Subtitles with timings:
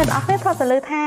[0.00, 1.02] អ្នកទាំងអស់គ្នាធ្លាប់ទៅលើថា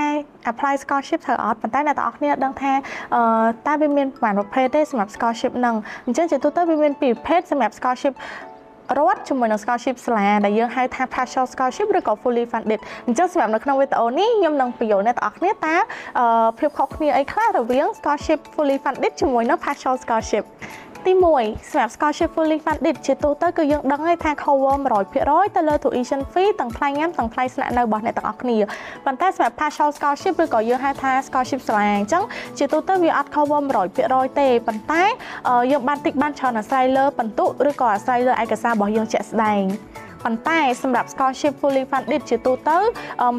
[0.52, 2.74] apply scholarship ត្រូវអត់ប៉ុន្តែអ្នកទាំងអស់គ្នាដឹងថា
[3.16, 3.22] អឺ
[3.68, 5.76] តើវាមានប្រមាណប្រភេទទេសម្រាប់ scholarship ហ្នឹង
[6.06, 8.14] អញ្ចឹងជាទូទៅវាមានពីរប្រភេទសម្រាប់ scholarship
[8.98, 15.76] រដ្ឋជាមួយនឹង scholarship សាលាដែលយើងហៅថា partial scholarship ឬក៏ fully funded អញ្ចឹងសម្រាប់នៅក្នុងវីដេអូនេះខ្ញុំនឹងបញ្យល់អ្នកទាំងអស់គ្នាតើ
[16.60, 20.44] ភាពខុសគ្នាអីខ្លះរវាង scholarship fully funded ជាមួយនឹង partial scholarship
[21.08, 24.76] ទី1សម្រាប់ scholarship fully funded ជាទូទៅគឺយើងដឹងហើយថា cover
[25.16, 28.58] 100%ទៅលើ tuition fee ទាំងថ្លៃញ៉ាំទាំងថ្លៃស្នាក់នៅរបស់អ្នកទាំងអស់គ្នា
[29.06, 32.24] ប៉ុន្តែសម្រាប់ partial scholarship ឬក៏យើងហៅថា scholarship សាលាអញ្ចឹង
[32.58, 33.60] ជាទូទៅវាអត់ cover
[34.00, 35.04] 100%ទេប៉ុន្តែ
[35.72, 39.64] យើងបានតិចបានច្រើនអាស្រ័យលើបន្ទុកឬក៏អាស្រ័យលើឯកសាររបស់យើងជាក់ស្ដែង
[40.26, 42.78] ប៉ុន្តែសម្រាប់ scholarship fully funded ជាទូទៅ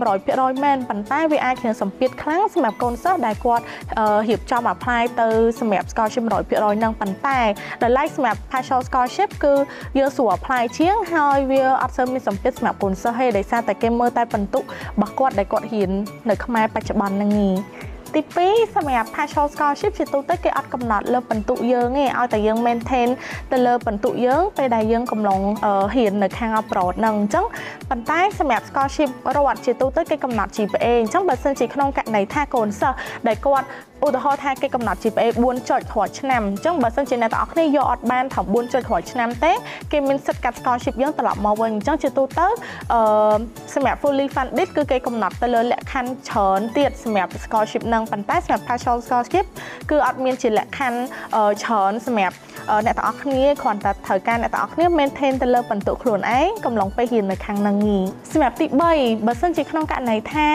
[0.01, 3.65] 100%មែនប៉ុន្តែវាអាចមានសម្ពាធខ្លាំងសម្រាប់កូនសិស្សដែលគាត់
[4.29, 5.29] រៀបចំ apply ទៅ
[5.61, 7.39] សម្រាប់ scholarship 100%នឹងប៉ុន្តែ
[7.83, 9.55] ដោយឡែកសម្រាប់ partial scholarship គឺ
[9.99, 14.67] យើងស្រួល apply ជាងហើយវាអត់សូវមានសម្ពាធសម្រាប់កូនសិស្សទេដោយសារតែគេមើលតែបន្ទុករ
[15.01, 15.91] បស់គាត់ដែលគាត់រៀន
[16.31, 17.55] នៅខ្មែរបច្ចុប្បន្នហ្នឹងឯង
[18.15, 23.09] ទី2សម្រាប់ partial scholarship ជាទូទៅគេអត់កំណត់លើបន្ទុកយើងទេឲ្យតែយើង maintain
[23.53, 25.41] ទៅលើបន្ទុកយើងពេលដែលយើងកំឡុង
[25.95, 27.45] ហ៊ាននៅខាង abroad ហ្នឹងអញ្ចឹង
[27.91, 33.67] ប៉ុន្តែសម្រាប់ scholarship រដ្ឋជាទូទៅគេកំណត់ GPA អញ្ចឹងបើសិនជាក្នុងករណីថាកូនសិស្សដែលគាត់
[34.07, 39.53] ឧទាហរណ៍ថាគេកំណត់ GPA 4ចុចរាល់ឆ្នាំអញ្ចឹងបើសិនជាអ្នកទាំងអស់គ្នាយកអត់បានត្រឹម4ចុចរាល់ឆ្នាំទេ
[39.93, 42.47] គេមានសិទ្ធិកាត់ scholarship យើងត្រឡប់មកវិញអញ្ចឹងជាទូទៅ
[42.93, 43.01] អឺ
[43.75, 49.47] សម្រាប់ fully funded គឺគេកំណត់ទៅលើលក្ខខណ្ឌច្រើនទៀតសម្រាប់ scholarship នឹងប៉ុន្តែសម្រាប់ partial scholarship
[49.91, 50.99] គឺអត់មានជាលក្ខខណ្ឌ
[51.63, 52.37] ច្រើនសម្រាប់
[52.87, 58.67] អ្នកទាំងអស់គ្នាគ្រាន់តែត្រូវការអ្នកទាំងអស់គ្នា maintain ទៅលើបន្ទុកខ្លួនឯងកំឡុងពេលរៀននៅខាងនឹងនេះសម្រាប់ទី
[58.97, 60.47] 3បើសិនជាក្នុងករណីថា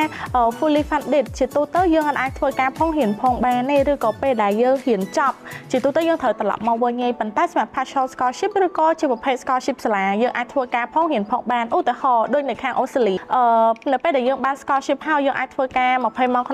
[0.58, 5.38] fully funded ជាទូទៅយើងអាចធ្វើការផងរៀនផងបានទេឬក៏ពេលដែលយើងរៀនចប់
[5.72, 13.44] ជាទូទៅយើងត្រូវត្រឡប់មកវិញឯងប៉ុន្តែសម្រាប់ partial scholarship ឬក៏ជាប្រភេទ scholarship សាលាយើងអាចធ្វើការផងរៀនផងបានឧទាហរណ៍ដូចនៅខាងអូស្ត្រាលីអឺ
[13.94, 16.46] នៅពេលដែលយើងបាន scholarship ហើយយើងអាចធ្វើការ20ម៉ោង